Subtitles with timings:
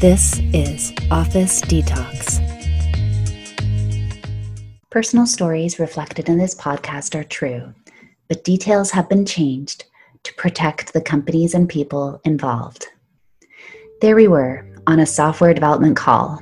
[0.00, 2.38] This is Office Detox.
[4.90, 7.74] Personal stories reflected in this podcast are true,
[8.28, 9.86] but details have been changed
[10.22, 12.86] to protect the companies and people involved.
[14.00, 16.40] There we were on a software development call,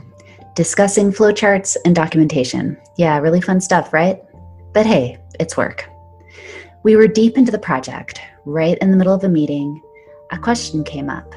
[0.54, 2.76] discussing flowcharts and documentation.
[2.98, 4.22] Yeah, really fun stuff, right?
[4.74, 5.88] But hey, it's work.
[6.82, 8.20] We were deep into the project.
[8.44, 9.80] Right in the middle of a meeting,
[10.30, 11.32] a question came up.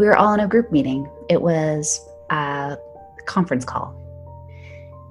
[0.00, 2.00] We were all in a group meeting it was
[2.30, 2.78] a
[3.26, 3.94] conference call.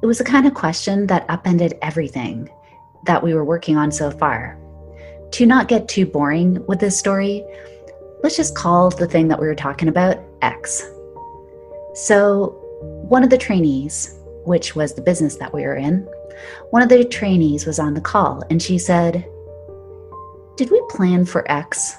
[0.02, 2.50] It was the kind of question that upended everything
[3.04, 4.58] that we were working on so far.
[5.34, 7.46] To not get too boring with this story,
[8.24, 10.82] let's just call the thing that we were talking about X.
[11.94, 16.10] So, one of the trainees, which was the business that we were in,
[16.72, 19.24] one of the trainees was on the call and she said,
[20.58, 21.96] Did we plan for X?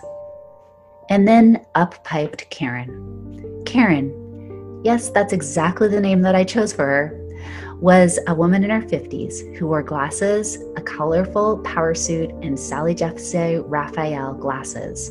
[1.10, 3.62] And then up piped Karen.
[3.66, 7.20] Karen, yes, that's exactly the name that I chose for her,
[7.80, 12.94] was a woman in her 50s who wore glasses, a colorful power suit, and Sally
[12.94, 15.10] Jessy Raphael glasses.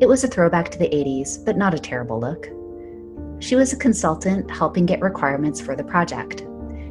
[0.00, 2.48] It was a throwback to the 80s, but not a terrible look.
[3.40, 6.44] She was a consultant helping get requirements for the project.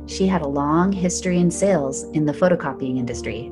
[0.05, 3.47] She had a long history in sales in the photocopying industry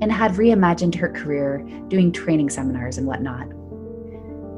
[0.00, 3.46] and had reimagined her career doing training seminars and whatnot.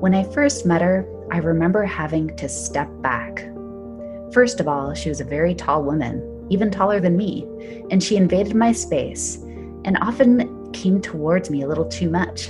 [0.00, 3.46] When I first met her, I remember having to step back.
[4.32, 7.46] First of all, she was a very tall woman, even taller than me,
[7.90, 9.36] and she invaded my space
[9.84, 12.48] and often came towards me a little too much.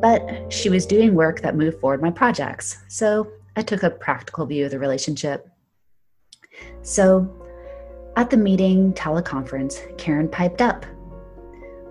[0.00, 4.46] But she was doing work that moved forward my projects, so I took a practical
[4.46, 5.46] view of the relationship.
[6.80, 7.28] So,
[8.16, 10.86] at the meeting teleconference, Karen piped up.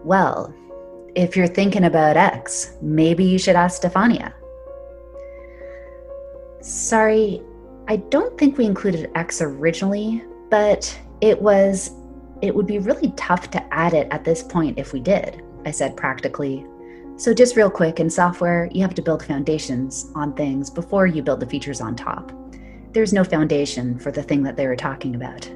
[0.03, 0.51] Well,
[1.15, 4.33] if you're thinking about X, maybe you should ask Stefania.
[6.61, 7.41] Sorry,
[7.87, 11.91] I don't think we included X originally, but it was
[12.41, 15.71] it would be really tough to add it at this point if we did, I
[15.71, 16.65] said practically.
[17.17, 21.21] So just real quick, in software, you have to build foundations on things before you
[21.21, 22.31] build the features on top.
[22.93, 25.47] There's no foundation for the thing that they were talking about.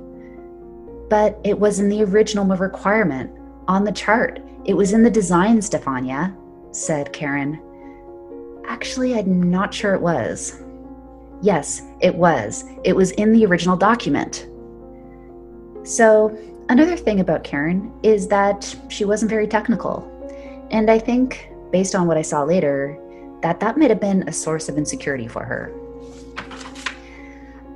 [1.09, 3.31] But it was in the original requirement
[3.67, 4.39] on the chart.
[4.65, 6.35] It was in the design, Stefania,
[6.71, 7.61] said Karen.
[8.67, 10.61] Actually, I'm not sure it was.
[11.41, 12.63] Yes, it was.
[12.83, 14.47] It was in the original document.
[15.83, 16.35] So,
[16.69, 20.11] another thing about Karen is that she wasn't very technical.
[20.71, 22.97] And I think, based on what I saw later,
[23.41, 25.71] that that might have been a source of insecurity for her.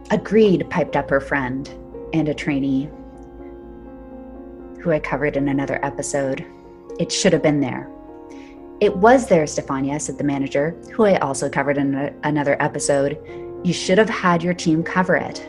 [0.10, 1.70] Agreed, piped up her friend
[2.14, 2.90] and a trainee
[4.82, 6.46] who I covered in another episode.
[7.00, 7.90] It should have been there.
[8.80, 13.18] It was there, Stefania, said the manager, who I also covered in a, another episode.
[13.64, 15.46] You should have had your team cover it.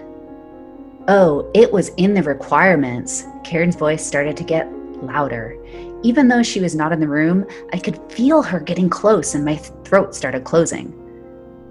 [1.07, 3.27] Oh, it was in the requirements.
[3.45, 4.71] Karen's voice started to get
[5.03, 5.57] louder.
[6.03, 9.45] Even though she was not in the room, I could feel her getting close and
[9.45, 10.93] my throat started closing.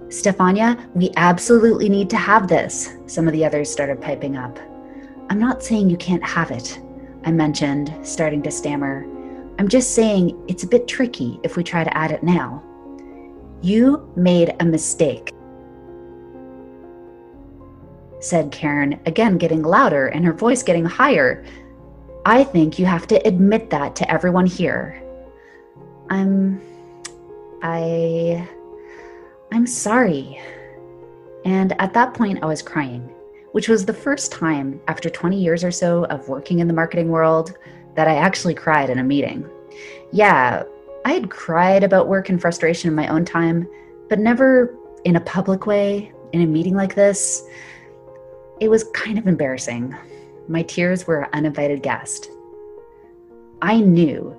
[0.08, 4.58] Stefania, we absolutely need to have this, some of the others started piping up.
[5.28, 6.80] I'm not saying you can't have it,
[7.24, 9.06] I mentioned, starting to stammer.
[9.58, 12.62] I'm just saying it's a bit tricky if we try to add it now.
[13.62, 15.32] You made a mistake
[18.20, 21.44] said Karen, again getting louder and her voice getting higher.
[22.24, 25.02] I think you have to admit that to everyone here.
[26.10, 26.60] I'm.
[27.62, 28.46] I.
[29.52, 30.40] I'm sorry.
[31.44, 33.10] And at that point, I was crying,
[33.52, 37.08] which was the first time after 20 years or so of working in the marketing
[37.08, 37.56] world
[37.94, 39.48] that I actually cried in a meeting.
[40.12, 40.64] Yeah,
[41.04, 43.68] I had cried about work and frustration in my own time,
[44.08, 44.74] but never
[45.04, 47.42] in a public way in a meeting like this.
[48.60, 49.96] It was kind of embarrassing.
[50.48, 52.30] My tears were an uninvited guest.
[53.62, 54.36] I knew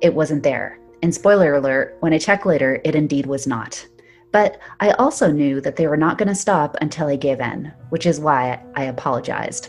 [0.00, 0.78] it wasn't there.
[1.02, 3.86] And spoiler alert, when I checked later, it indeed was not.
[4.32, 7.72] But I also knew that they were not going to stop until I gave in,
[7.90, 9.68] which is why I apologized.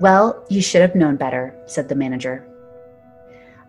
[0.00, 2.46] Well, you should have known better, said the manager.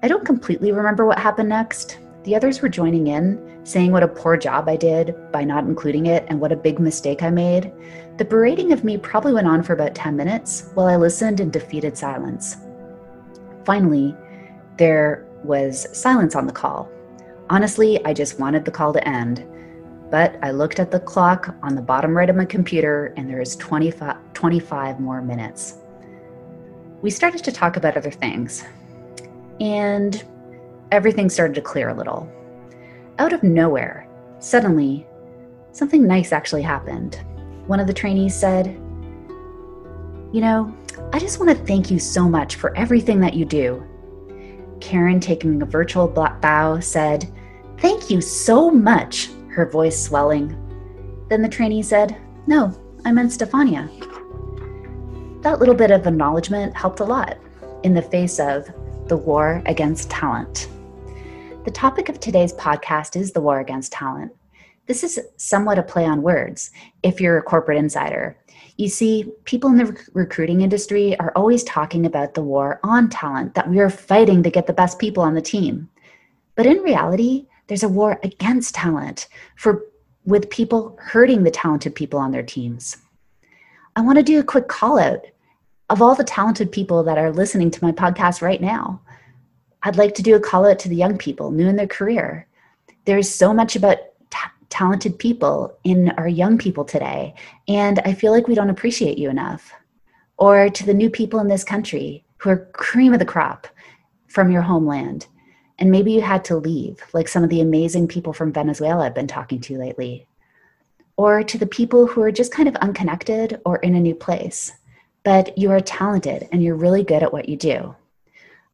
[0.02, 2.00] I don't completely remember what happened next.
[2.24, 6.08] The others were joining in, saying what a poor job I did by not including
[6.08, 7.72] it and what a big mistake I made.
[8.18, 11.52] The berating of me probably went on for about 10 minutes while I listened in
[11.52, 12.58] defeated silence.
[13.66, 14.16] Finally,
[14.78, 16.90] there was silence on the call.
[17.50, 19.46] Honestly, I just wanted the call to end.
[20.12, 23.40] But I looked at the clock on the bottom right of my computer and there
[23.40, 25.78] is 25, 25 more minutes.
[27.02, 28.66] We started to talk about other things.
[29.62, 30.22] And
[30.92, 32.30] everything started to clear a little.
[33.20, 34.06] Out of nowhere,
[34.40, 35.08] suddenly,
[35.72, 37.24] something nice actually happened.
[37.68, 38.68] One of the trainees said,
[40.34, 40.76] You know,
[41.14, 43.82] I just want to thank you so much for everything that you do.
[44.82, 47.32] Karen, taking a virtual bow, said,
[47.78, 50.56] Thank you so much, her voice swelling.
[51.30, 52.18] Then the trainee said,
[52.48, 52.74] No,
[53.06, 53.90] I meant Stefania.
[55.42, 57.38] That little bit of acknowledgement helped a lot
[57.84, 58.70] in the face of
[59.08, 60.70] the war against talent.
[61.66, 64.32] The topic of today's podcast is the war against talent.
[64.88, 66.72] This is somewhat a play on words
[67.04, 68.38] if you're a corporate insider.
[68.78, 73.10] You see, people in the rec- recruiting industry are always talking about the war on
[73.10, 75.90] talent, that we are fighting to get the best people on the team.
[76.56, 79.86] But in reality, there's a war against talent for
[80.26, 82.98] with people hurting the talented people on their teams.
[83.96, 85.22] I want to do a quick call out
[85.90, 89.00] of all the talented people that are listening to my podcast right now.
[89.84, 92.46] I'd like to do a call out to the young people new in their career.
[93.06, 94.00] There's so much about
[94.68, 97.36] talented people in our young people today.
[97.70, 99.72] And I feel like we don't appreciate you enough.
[100.38, 103.66] Or to the new people in this country who are cream of the crop
[104.28, 105.28] from your homeland.
[105.82, 109.16] And maybe you had to leave, like some of the amazing people from Venezuela I've
[109.16, 110.28] been talking to lately.
[111.18, 114.74] Or to the people who are just kind of unconnected or in a new place,
[115.24, 117.96] but you are talented and you're really good at what you do.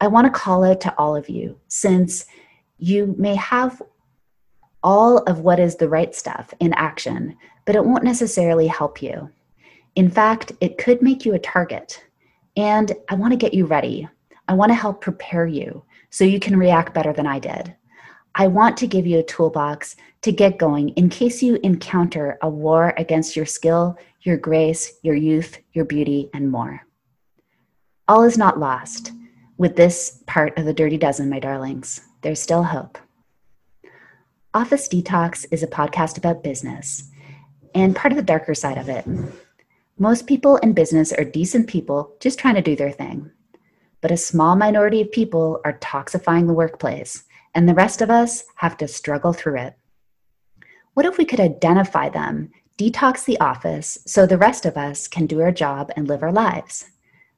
[0.02, 2.26] I want to call out to all of you since
[2.78, 3.82] you may have
[4.84, 9.30] all of what is the right stuff in action, but it won't necessarily help you.
[9.96, 12.04] In fact, it could make you a target.
[12.58, 14.10] And I want to get you ready.
[14.50, 17.76] I want to help prepare you so you can react better than I did.
[18.36, 22.50] I want to give you a toolbox to get going in case you encounter a
[22.50, 26.82] war against your skill, your grace, your youth, your beauty, and more.
[28.08, 29.12] All is not lost.
[29.58, 33.00] With this part of the Dirty Dozen, my darlings, there's still hope.
[34.54, 37.10] Office Detox is a podcast about business
[37.74, 39.06] and part of the darker side of it.
[39.98, 43.32] Most people in business are decent people just trying to do their thing.
[44.02, 47.24] But a small minority of people are toxifying the workplace,
[47.56, 49.76] and the rest of us have to struggle through it.
[50.94, 55.26] What if we could identify them, detox the office, so the rest of us can
[55.26, 56.86] do our job and live our lives?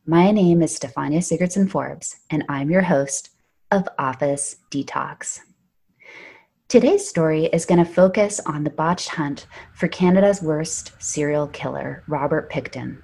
[0.05, 3.29] My name is Stefania Sigurdson Forbes, and I'm your host
[3.71, 5.39] of Office Detox.
[6.67, 12.03] Today's story is going to focus on the botched hunt for Canada's worst serial killer,
[12.07, 13.01] Robert Pickton,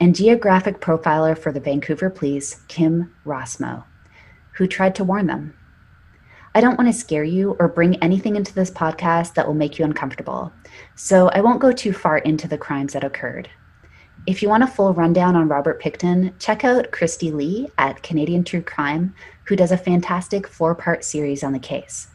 [0.00, 3.84] and geographic profiler for the Vancouver police, Kim Rossmo,
[4.52, 5.56] who tried to warn them.
[6.54, 9.78] I don't want to scare you or bring anything into this podcast that will make
[9.78, 10.52] you uncomfortable,
[10.94, 13.50] so I won't go too far into the crimes that occurred.
[14.26, 18.42] If you want a full rundown on Robert Pickton, check out Kristi Lee at Canadian
[18.42, 19.14] True Crime,
[19.44, 22.08] who does a fantastic four part series on the case.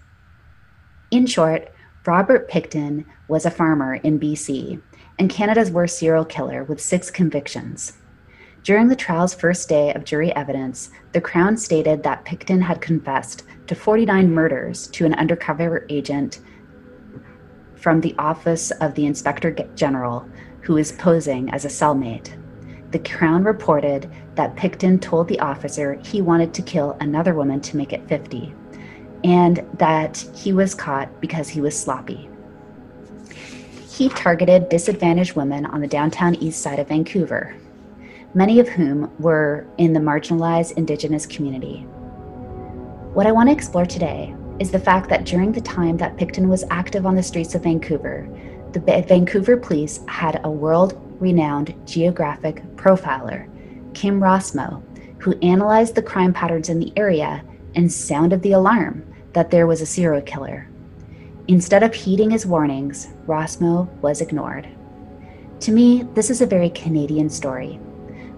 [1.12, 1.72] In short,
[2.06, 4.82] Robert Pickton was a farmer in BC
[5.22, 7.94] and Canada's worst serial killer with six convictions.
[8.64, 13.44] During the trial's first day of jury evidence, the Crown stated that Pickton had confessed
[13.68, 16.40] to 49 murders to an undercover agent
[17.76, 20.28] from the Office of the Inspector General
[20.62, 22.36] who is posing as a cellmate.
[22.90, 27.78] The Crown reported that Pickton told the officer he wanted to kill another woman to
[27.78, 28.56] make it 50
[29.24, 32.28] and that he was caught because he was sloppy.
[33.92, 37.54] He targeted disadvantaged women on the downtown east side of Vancouver,
[38.34, 41.82] many of whom were in the marginalized Indigenous community.
[43.14, 46.48] What I want to explore today is the fact that during the time that Pickton
[46.48, 48.30] was active on the streets of Vancouver,
[48.72, 53.46] the Vancouver police had a world renowned geographic profiler,
[53.94, 54.82] Kim Rossmo,
[55.18, 57.44] who analyzed the crime patterns in the area
[57.76, 60.71] and sounded the alarm that there was a serial killer.
[61.48, 64.68] Instead of heeding his warnings, Rossmo was ignored.
[65.62, 67.80] To me, this is a very Canadian story.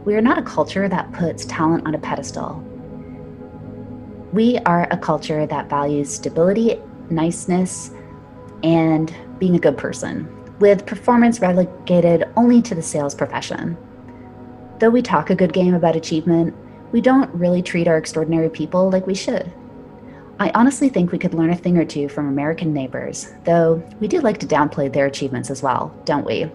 [0.05, 2.63] We are not a culture that puts talent on a pedestal.
[4.31, 6.79] We are a culture that values stability,
[7.09, 7.91] niceness,
[8.63, 10.27] and being a good person,
[10.59, 13.77] with performance relegated only to the sales profession.
[14.79, 16.55] Though we talk a good game about achievement,
[16.91, 19.51] we don't really treat our extraordinary people like we should.
[20.39, 24.07] I honestly think we could learn a thing or two from American neighbors, though we
[24.07, 26.49] do like to downplay their achievements as well, don't we?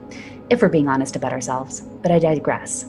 [0.50, 1.80] If we're being honest about ourselves.
[1.80, 2.86] But I digress.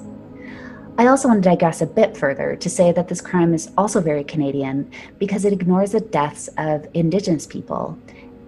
[0.98, 4.02] I also want to digress a bit further to say that this crime is also
[4.02, 7.98] very Canadian because it ignores the deaths of Indigenous people.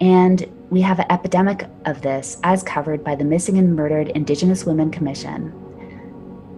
[0.00, 4.66] And we have an epidemic of this as covered by the Missing and Murdered Indigenous
[4.66, 5.52] Women Commission.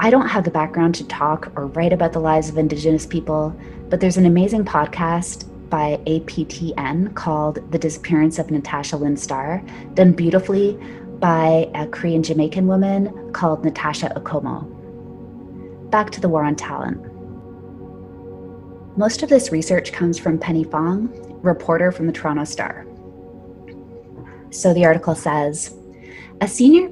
[0.01, 3.55] I don't have the background to talk or write about the lives of Indigenous people,
[3.91, 9.61] but there's an amazing podcast by APTN called The Disappearance of Natasha Lynn Starr,
[9.95, 10.79] done beautifully
[11.19, 14.71] by a Korean Jamaican woman called Natasha Okomo.
[15.91, 17.05] Back to the war on talent.
[18.97, 21.09] Most of this research comes from Petti Fong,
[21.43, 22.87] reporter from the Toronto Star.
[24.51, 25.75] So the article says
[26.41, 26.89] a senior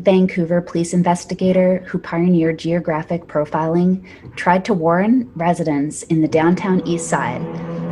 [0.00, 7.08] Vancouver police investigator who pioneered geographic profiling tried to warn residents in the downtown east
[7.08, 7.40] side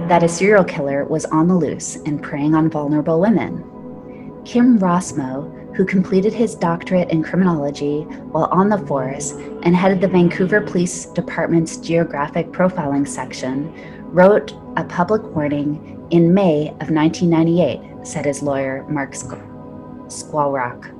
[0.08, 3.64] that a serial killer was on the loose and preying on vulnerable women.
[4.44, 9.32] Kim Rossmo, who completed his doctorate in criminology while on the force
[9.62, 13.72] and headed the Vancouver Police Department's geographic profiling section,
[14.12, 20.90] wrote a public warning in May of 1998, said his lawyer, Mark Skwarok.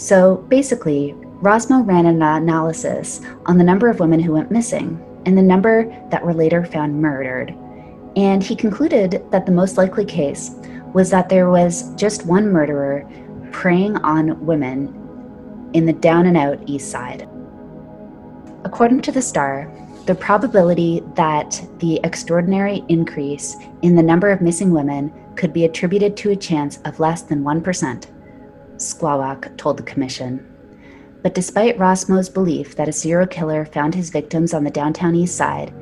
[0.00, 5.36] So basically, Rossmo ran an analysis on the number of women who went missing and
[5.36, 7.54] the number that were later found murdered.
[8.16, 10.56] And he concluded that the most likely case
[10.94, 13.08] was that there was just one murderer
[13.52, 17.28] preying on women in the down and out east side.
[18.64, 19.70] According to the Star,
[20.06, 26.16] the probability that the extraordinary increase in the number of missing women could be attributed
[26.16, 28.06] to a chance of less than 1%
[28.76, 30.46] Skwarok told the commission.
[31.22, 35.36] But despite Rossmo's belief that a serial killer found his victims on the downtown east
[35.36, 35.72] side,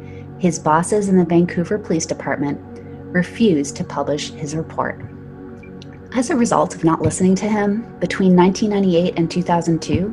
[0.45, 2.61] his bosses in the Vancouver Police Department
[3.15, 5.01] refused to publish his report.
[6.13, 10.09] As a result of not listening to him, between 1998 and 2002,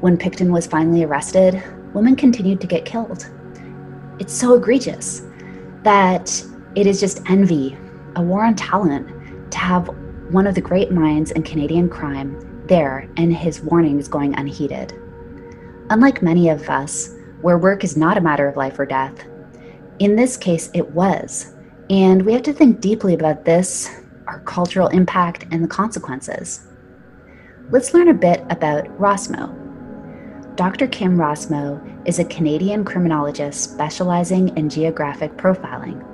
[0.00, 1.60] when Pickton was finally arrested,
[1.92, 3.28] women continued to get killed.
[4.20, 5.22] It's so egregious
[5.82, 6.40] that
[6.76, 7.76] it is just envy,
[8.14, 9.88] a war on talent, to have
[10.30, 14.94] one of the great minds in Canadian crime, there and his warnings going unheeded.
[15.90, 19.26] Unlike many of us, where work is not a matter of life or death,
[19.98, 21.54] in this case it was.
[21.90, 23.90] And we have to think deeply about this,
[24.26, 26.66] our cultural impact, and the consequences.
[27.70, 29.54] Let's learn a bit about Rossmo.
[30.56, 30.86] Dr.
[30.88, 36.04] Kim Rossmo is a Canadian criminologist specializing in geographic profiling.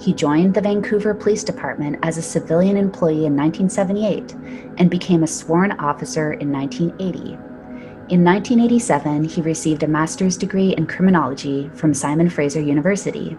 [0.00, 4.32] He joined the Vancouver Police Department as a civilian employee in 1978
[4.78, 7.38] and became a sworn officer in 1980.
[8.10, 13.36] In 1987, he received a master's degree in criminology from Simon Fraser University.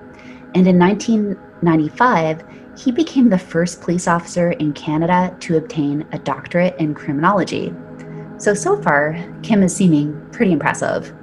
[0.54, 2.44] And in 1995,
[2.78, 7.74] he became the first police officer in Canada to obtain a doctorate in criminology.
[8.38, 11.16] So, so far, Kim is seeming pretty impressive.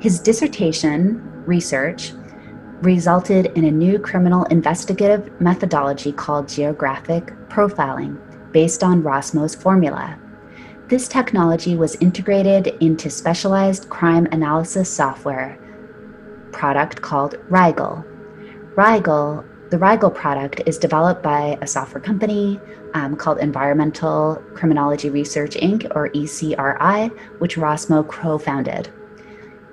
[0.00, 2.12] His dissertation research
[2.80, 8.18] resulted in a new criminal investigative methodology called geographic profiling,
[8.50, 10.18] based on Rossmo's formula.
[10.88, 15.58] This technology was integrated into specialized crime analysis software
[16.52, 18.04] product called Rigel.
[18.76, 22.60] Rigel, the Rigel product, is developed by a software company
[22.94, 28.90] um, called Environmental Criminology Research Inc., or ECRI, which Rossmo co founded.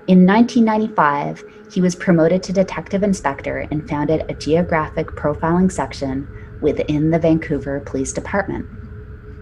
[0.08, 6.28] In 1995, he was promoted to detective inspector and founded a geographic profiling section
[6.62, 8.66] within the Vancouver Police Department.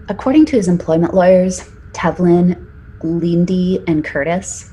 [0.08, 2.66] According to his employment lawyers, Tevlin,
[3.02, 4.70] Lindy, and Curtis,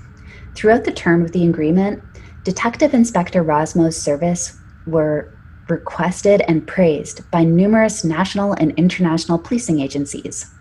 [0.56, 2.02] throughout the term of the agreement,
[2.44, 5.38] Detective Inspector Rossmo's service were
[5.68, 10.52] requested and praised by numerous national and international policing agencies.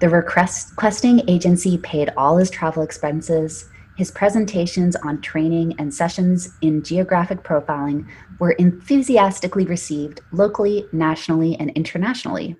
[0.00, 6.84] The requesting agency paid all his travel expenses his presentations on training and sessions in
[6.84, 8.06] geographic profiling
[8.38, 12.56] were enthusiastically received locally, nationally, and internationally.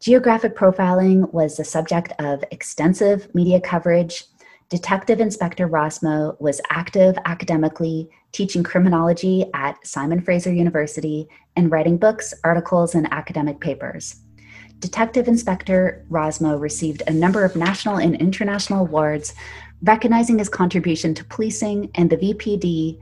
[0.00, 4.24] Geographic profiling was the subject of extensive media coverage.
[4.68, 11.26] Detective Inspector Rossmo was active academically, teaching criminology at Simon Fraser University
[11.56, 14.16] and writing books, articles, and academic papers.
[14.80, 19.34] Detective Inspector Rossmo received a number of national and international awards
[19.82, 22.98] recognizing his contribution to policing, and the VPD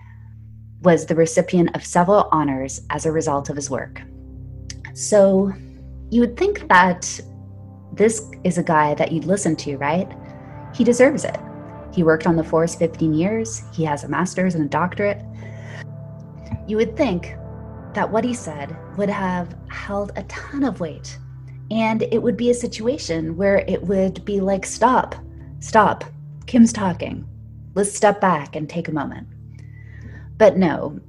[0.83, 4.01] was the recipient of several honors as a result of his work.
[4.93, 5.53] So
[6.15, 7.21] you would think that
[7.93, 10.09] this is a guy that you'd listen to, right?
[10.73, 11.37] He deserves it.
[11.93, 15.21] He worked on the force 15 years, he has a master's and a doctorate.
[16.69, 17.35] You would think
[17.95, 21.19] that what he said would have held a ton of weight.
[21.73, 25.17] And it would be a situation where it would be like, stop,
[25.59, 26.05] stop,
[26.47, 27.27] Kim's talking.
[27.75, 29.27] Let's step back and take a moment.
[30.39, 31.01] But no,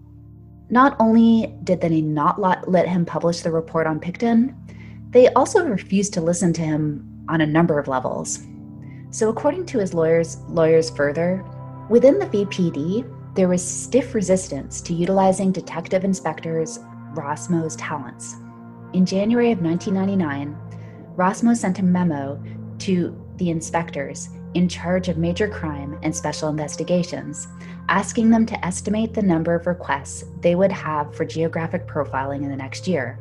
[0.72, 4.56] not only did they not let him publish the report on Pickton,
[5.16, 8.46] they also refused to listen to him on a number of levels.
[9.12, 11.42] So, according to his lawyers, lawyers further,
[11.90, 16.80] within the VPD, there was stiff resistance to utilizing Detective Inspectors
[17.14, 18.36] Rossmo's talents.
[18.92, 20.58] In January of 1999,
[21.16, 22.44] Rossmo sent a memo
[22.80, 27.48] to the inspectors in charge of major crime and special investigations,
[27.88, 32.50] asking them to estimate the number of requests they would have for geographic profiling in
[32.50, 33.18] the next year.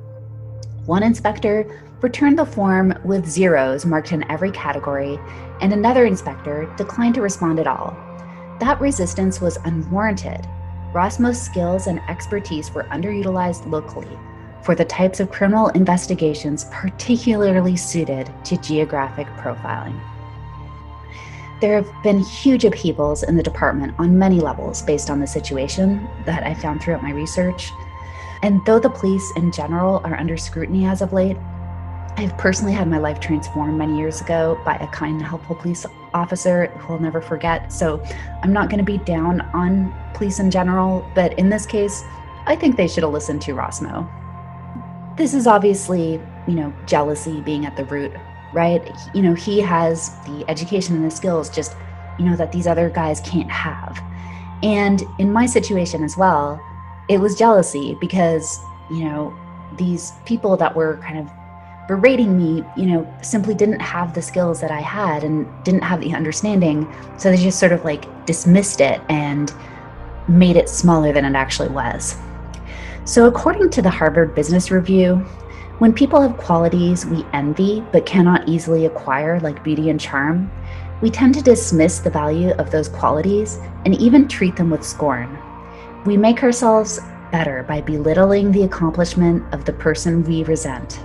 [0.87, 1.65] One inspector
[2.03, 5.19] returned the form with zeros marked in every category,
[5.63, 7.97] and another inspector declined to respond at all.
[8.61, 10.47] That resistance was unwarranted.
[10.93, 14.19] Rossmo's skills and expertise were underutilized locally
[14.63, 19.99] for the types of criminal investigations particularly suited to geographic profiling.
[21.61, 26.07] There have been huge upheavals in the department on many levels based on the situation
[26.27, 27.71] that I found throughout my research.
[28.45, 31.37] And though the police in general are under scrutiny as of late,
[32.17, 35.85] I've personally had my life transformed many years ago by a kind and helpful police
[36.13, 37.73] officer who I'll never forget.
[37.73, 38.05] So
[38.43, 42.05] I'm not going to be down on police in general, but in this case,
[42.47, 44.07] I think they should have listened to Rossmo.
[45.17, 48.13] This is obviously, you know, jealousy being at the root
[48.55, 48.89] right?
[49.13, 51.77] You know, he has the education and the skills just,
[52.19, 54.01] you know, that these other guys can't have.
[54.63, 56.61] And in my situation as well,
[57.09, 59.37] it was jealousy because, you know,
[59.77, 61.31] these people that were kind of
[61.87, 66.01] berating me, you know, simply didn't have the skills that I had and didn't have
[66.01, 66.91] the understanding.
[67.19, 69.53] So they just sort of like dismissed it and
[70.29, 72.17] made it smaller than it actually was.
[73.05, 75.17] So, according to the Harvard Business Review,
[75.79, 80.51] when people have qualities we envy but cannot easily acquire, like beauty and charm,
[81.03, 85.37] we tend to dismiss the value of those qualities and even treat them with scorn.
[86.05, 87.01] We make ourselves
[87.33, 91.01] better by belittling the accomplishment of the person we resent.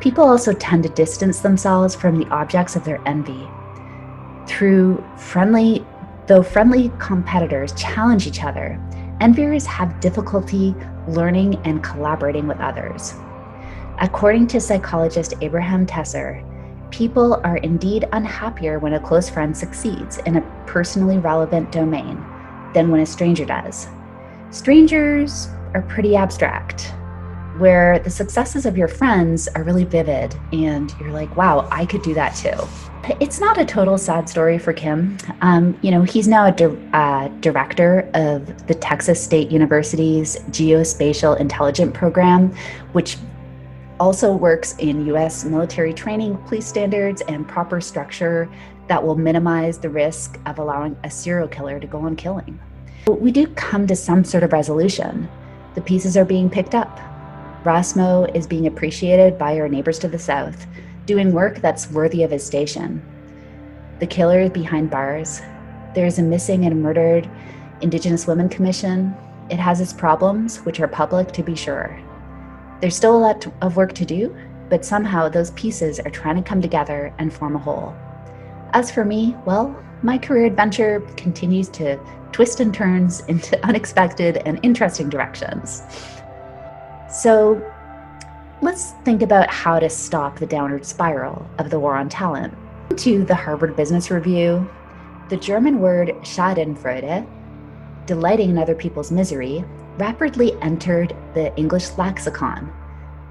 [0.00, 3.48] People also tend to distance themselves from the objects of their envy.
[4.46, 5.86] Through friendly,
[6.26, 8.78] though friendly competitors challenge each other,
[9.22, 10.74] enviers have difficulty
[11.08, 13.14] learning and collaborating with others.
[14.00, 16.44] According to psychologist Abraham Tesser,
[16.90, 22.22] people are indeed unhappier when a close friend succeeds in a personally relevant domain
[22.74, 23.88] than when a stranger does.
[24.50, 26.92] Strangers are pretty abstract,
[27.58, 32.02] where the successes of your friends are really vivid and you're like, wow, I could
[32.02, 32.54] do that too.
[33.20, 35.18] It's not a total sad story for Kim.
[35.40, 41.38] Um, you know, he's now a di- uh, director of the Texas State University's Geospatial
[41.38, 42.54] Intelligence Program,
[42.92, 43.18] which
[44.00, 48.50] also works in US military training, police standards, and proper structure
[48.88, 52.58] that will minimize the risk of allowing a serial killer to go on killing.
[53.06, 55.28] But we do come to some sort of resolution.
[55.74, 57.00] The pieces are being picked up.
[57.64, 60.66] Rossmo is being appreciated by our neighbors to the south,
[61.06, 63.02] doing work that's worthy of his station.
[64.00, 65.40] The killer is behind bars.
[65.94, 67.28] There is a missing and murdered
[67.80, 69.14] Indigenous Women Commission.
[69.50, 71.98] It has its problems, which are public to be sure.
[72.80, 74.36] There's still a lot of work to do,
[74.68, 77.94] but somehow those pieces are trying to come together and form a whole.
[78.74, 81.96] As for me, well, my career adventure continues to
[82.32, 85.82] twist and turns into unexpected and interesting directions.
[87.08, 87.62] So
[88.62, 92.52] let's think about how to stop the downward spiral of the war on talent.
[92.96, 94.68] To the Harvard Business Review,
[95.28, 97.24] the German word Schadenfreude,
[98.06, 99.64] delighting in other people's misery,
[99.98, 102.72] rapidly entered the English lexicon,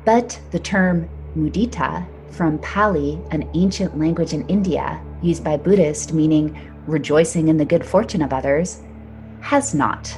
[0.05, 6.71] but the term mudita from Pali, an ancient language in India used by Buddhists meaning
[6.85, 8.81] rejoicing in the good fortune of others,
[9.41, 10.15] has not.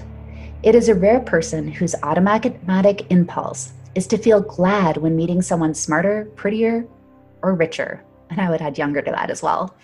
[0.63, 5.73] It is a rare person whose automatic impulse is to feel glad when meeting someone
[5.73, 6.87] smarter, prettier,
[7.41, 8.03] or richer.
[8.29, 9.75] And I would add younger to that as well.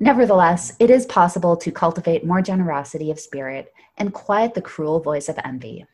[0.00, 5.28] Nevertheless, it is possible to cultivate more generosity of spirit and quiet the cruel voice
[5.28, 5.86] of envy.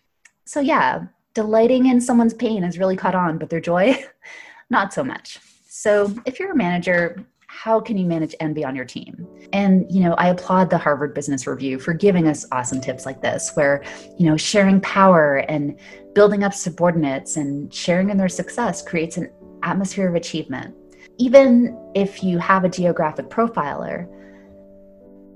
[0.46, 4.02] So, yeah, delighting in someone's pain has really caught on, but their joy,
[4.70, 5.38] not so much.
[5.68, 9.26] So, if you're a manager, how can you manage envy on your team?
[9.52, 13.20] And, you know, I applaud the Harvard Business Review for giving us awesome tips like
[13.20, 13.82] this, where,
[14.16, 15.76] you know, sharing power and
[16.14, 19.32] building up subordinates and sharing in their success creates an
[19.64, 20.74] atmosphere of achievement.
[21.18, 24.08] Even if you have a geographic profiler,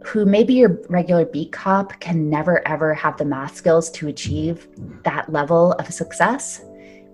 [0.07, 4.69] who maybe your regular beat cop can never ever have the math skills to achieve
[5.03, 6.63] that level of success,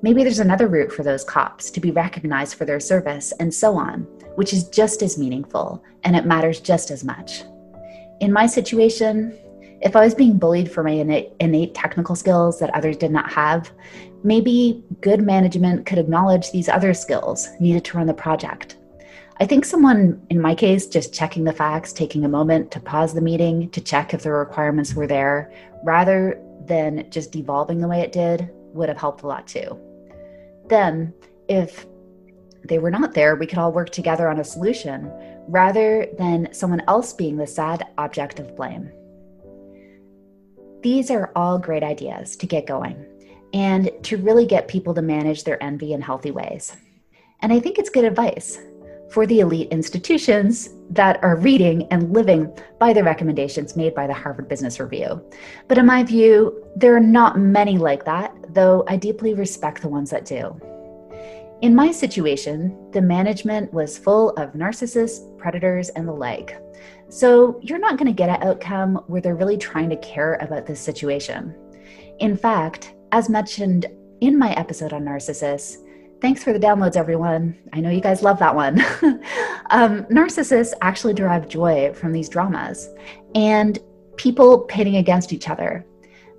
[0.02, 3.76] maybe there's another route for those cops to be recognized for their service and so
[3.76, 7.42] on, which is just as meaningful and it matters just as much.
[8.20, 9.36] In my situation,
[9.82, 10.90] if I was being bullied for my
[11.40, 13.70] innate, technical skills that others did not have,
[14.22, 18.76] maybe good management could acknowledge these other skills needed to run the project
[19.40, 23.14] I think someone, in my case, just checking the facts, taking a moment to pause
[23.14, 25.50] the meeting to check if the requirements were there,
[25.82, 29.80] rather than just devolving the way it did, would have helped a lot too.
[30.68, 31.14] Then,
[31.48, 31.86] if
[32.64, 35.10] they were not there, we could all work together on a solution
[35.48, 38.90] rather than someone else being the sad object of blame.
[40.82, 43.04] These are all great ideas to get going
[43.52, 46.76] and to really get people to manage their envy in healthy ways.
[47.40, 48.58] And I think it's good advice
[49.10, 54.14] for the elite institutions that are reading and living by the recommendations made by the
[54.14, 55.20] Harvard Business Review.
[55.66, 59.88] But in my view, there are not many like that, though I deeply respect the
[59.88, 60.60] ones that do.
[61.62, 66.58] In my situation, the management was full of narcissists, predators, and the like.
[67.10, 70.64] So you're not going to get an outcome where they're really trying to care about
[70.64, 71.54] this situation.
[72.18, 73.86] In fact, as mentioned
[74.22, 75.84] in my episode on narcissists,
[76.22, 77.58] thanks for the downloads, everyone.
[77.74, 78.80] I know you guys love that one.
[79.70, 82.88] um, narcissists actually derive joy from these dramas
[83.34, 83.78] and
[84.16, 85.84] people pitting against each other.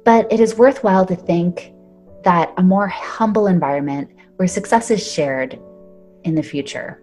[0.03, 1.73] But it is worthwhile to think
[2.23, 4.09] that a more humble environment
[4.41, 5.59] where success is shared
[6.23, 6.99] in the future.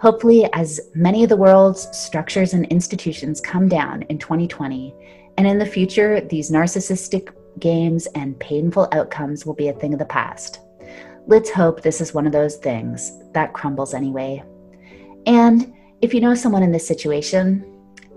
[0.00, 4.94] Hopefully, as many of the world's structures and institutions come down in 2020,
[5.36, 9.98] and in the future, these narcissistic games and painful outcomes will be a thing of
[9.98, 10.60] the past.
[11.26, 14.44] Let's hope this is one of those things that crumbles anyway.
[15.26, 17.64] And if you know someone in this situation,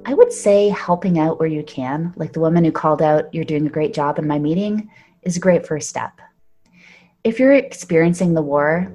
[0.05, 3.45] I would say helping out where you can, like the woman who called out, You're
[3.45, 4.91] doing a great job in my meeting,
[5.23, 6.21] is a great first step.
[7.25, 8.89] If you're experiencing the war,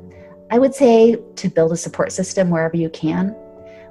[0.51, 3.29] I would say to build a support system wherever you can,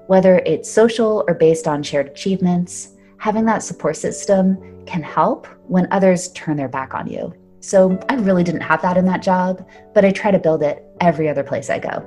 [0.08, 2.89] whether it's social or based on shared achievements.
[3.19, 7.32] Having that support system can help when others turn their back on you.
[7.60, 10.84] So I really didn't have that in that job, but I try to build it
[11.00, 12.00] every other place I go.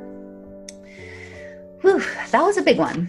[1.83, 3.09] Whew, that was a big one.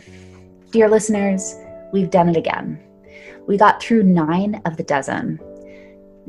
[0.70, 1.56] Dear listeners,
[1.92, 2.80] we've done it again.
[3.48, 5.40] We got through nine of the dozen.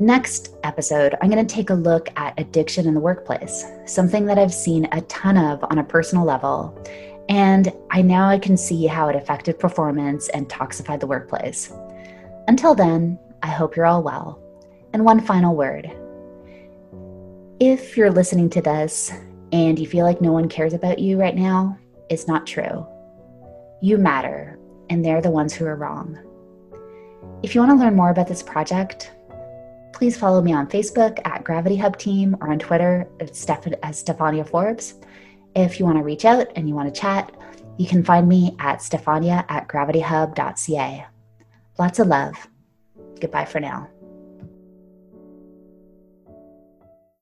[0.01, 4.39] Next episode, I'm going to take a look at addiction in the workplace, something that
[4.39, 6.81] I've seen a ton of on a personal level.
[7.27, 11.73] And I now I can see how it affected performance and toxified the workplace.
[12.47, 14.41] Until then, I hope you're all well.
[14.93, 15.91] And one final word.
[17.59, 19.11] If you're listening to this
[19.51, 21.77] and you feel like no one cares about you right now,
[22.09, 22.87] it's not true.
[23.81, 24.57] You matter,
[24.89, 26.17] and they're the ones who are wrong.
[27.43, 29.11] If you want to learn more about this project,
[29.93, 34.95] please follow me on Facebook at Gravity Hub Team or on Twitter as Stefania Forbes.
[35.55, 37.35] If you want to reach out and you want to chat,
[37.77, 41.05] you can find me at Stefania at gravityhub.ca.
[41.77, 42.47] Lots of love.
[43.19, 43.89] Goodbye for now.